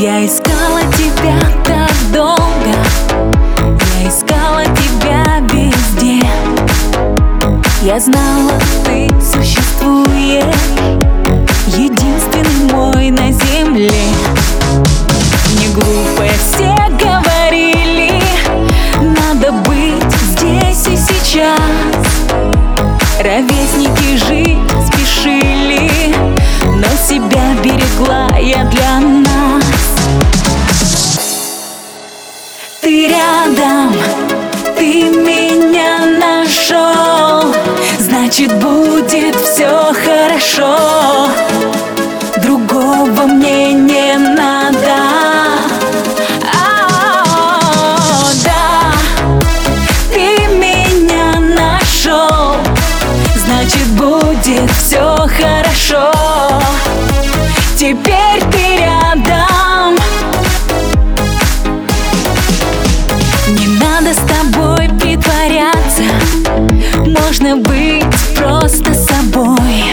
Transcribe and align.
Я 0.00 0.24
искала 0.24 0.80
тебя 0.96 1.38
так 1.62 1.92
долго. 2.10 2.74
Я 4.00 4.08
искала 4.08 4.64
тебя 4.64 5.40
везде. 5.52 6.26
Я 7.82 8.00
знала, 8.00 8.52
ты 8.86 9.10
существуешь 9.20 10.42
будет 38.60 39.36
все 39.36 39.92
хорошо. 39.92 41.28
Другого 42.42 43.26
мне 43.26 43.72
не 43.72 44.16
надо. 44.16 44.96
А, 46.52 47.24
Да, 48.44 48.92
ты 50.12 50.46
меня 50.54 51.40
нашел 51.40 52.56
Значит 53.34 53.86
будет 53.96 54.70
все 54.72 55.26
хорошо. 55.38 56.12
Теперь 57.76 58.42
ты 58.52 58.78
рядом. 58.78 59.96
Не 63.48 63.66
надо 63.78 64.12
с 64.14 64.18
тобой 64.18 64.88
притворяться. 64.98 66.04
Можно 67.06 67.56
быть 67.56 68.09
просто 68.40 68.94
собой. 68.94 69.84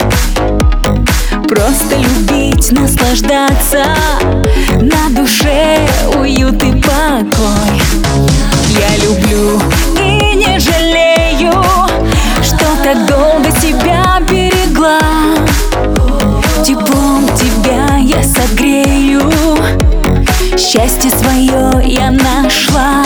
Просто 1.47 1.95
любить, 1.97 2.71
наслаждаться. 2.71 3.83
На 4.81 5.09
душе 5.09 5.87
уют 6.17 6.61
и 6.63 6.71
покой. 6.71 7.81
Я 8.69 9.03
люблю 9.03 9.59
и 9.99 10.35
не 10.35 10.59
жалею 10.59 11.51
Что 12.41 12.65
так 12.83 13.05
долго 13.07 13.51
тебя 13.59 14.19
берегла. 14.29 14.99
Теплом 16.63 17.27
тебя 17.35 17.97
я 17.97 18.23
согрею. 18.23 19.29
Счастье 20.57 21.11
свое 21.11 21.81
я 21.85 22.11
нашла 22.11 23.03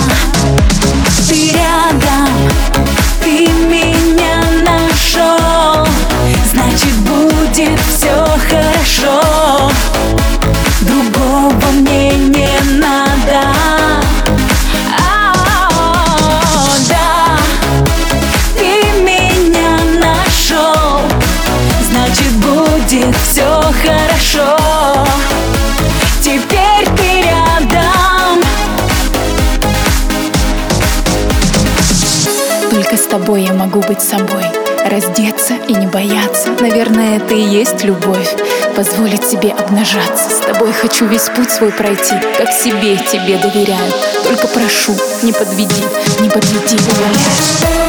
Только 32.92 33.04
с 33.06 33.08
тобой 33.08 33.44
я 33.44 33.54
могу 33.54 33.80
быть 33.80 34.02
собой. 34.02 34.44
Раздеться 34.86 35.54
и 35.66 35.74
не 35.74 35.88
бояться. 35.88 36.50
Наверное, 36.60 37.18
это 37.18 37.34
и 37.34 37.40
есть 37.40 37.86
любовь. 37.86 38.36
Позволить 38.76 39.24
себе 39.24 39.52
обнажаться. 39.52 40.30
С 40.30 40.40
тобой 40.46 40.74
хочу 40.74 41.06
весь 41.06 41.30
путь 41.30 41.50
свой 41.52 41.72
пройти. 41.72 42.16
Как 42.38 42.52
себе 42.52 42.98
тебе 42.98 43.38
доверяю. 43.38 43.94
Только 44.26 44.46
прошу, 44.48 44.94
не 45.24 45.32
подведи, 45.32 45.86
не 46.20 46.30
подведи, 46.30 46.76
умоляю 46.76 47.81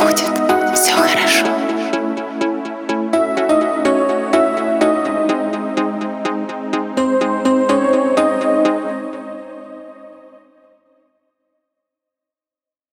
будет. 0.00 0.39